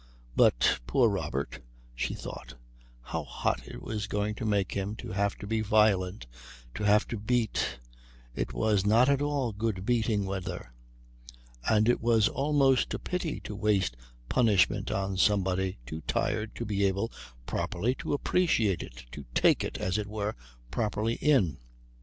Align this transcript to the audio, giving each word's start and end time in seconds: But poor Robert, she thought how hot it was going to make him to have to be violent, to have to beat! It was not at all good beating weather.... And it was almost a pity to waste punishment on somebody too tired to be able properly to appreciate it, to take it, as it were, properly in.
But 0.35 0.79
poor 0.87 1.07
Robert, 1.09 1.59
she 1.93 2.15
thought 2.15 2.55
how 3.03 3.23
hot 3.23 3.67
it 3.67 3.83
was 3.83 4.07
going 4.07 4.33
to 4.33 4.45
make 4.47 4.71
him 4.71 4.95
to 4.95 5.11
have 5.11 5.35
to 5.37 5.45
be 5.45 5.61
violent, 5.61 6.25
to 6.73 6.83
have 6.83 7.07
to 7.09 7.19
beat! 7.19 7.77
It 8.33 8.51
was 8.51 8.83
not 8.83 9.09
at 9.09 9.21
all 9.21 9.51
good 9.51 9.85
beating 9.85 10.25
weather.... 10.25 10.73
And 11.69 11.87
it 11.87 12.01
was 12.01 12.27
almost 12.27 12.95
a 12.95 12.97
pity 12.97 13.41
to 13.41 13.55
waste 13.55 13.95
punishment 14.27 14.89
on 14.89 15.17
somebody 15.17 15.77
too 15.85 16.01
tired 16.07 16.55
to 16.55 16.65
be 16.65 16.83
able 16.85 17.11
properly 17.45 17.93
to 18.01 18.13
appreciate 18.13 18.81
it, 18.81 19.03
to 19.11 19.23
take 19.35 19.63
it, 19.63 19.77
as 19.77 19.99
it 19.99 20.07
were, 20.07 20.33
properly 20.71 21.13
in. 21.13 21.57